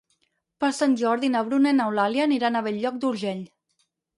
Per 0.63 0.69
Sant 0.77 0.95
Jordi 1.01 1.29
na 1.35 1.43
Bruna 1.51 1.75
i 1.75 1.79
n'Eulàlia 1.81 2.27
aniran 2.31 2.57
a 2.63 2.67
Bell-lloc 2.69 2.99
d'Urgell. 3.05 3.49